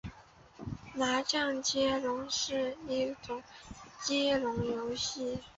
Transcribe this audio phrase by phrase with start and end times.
[0.95, 3.43] 麻将接龙是一种
[3.99, 5.39] 接龙游戏。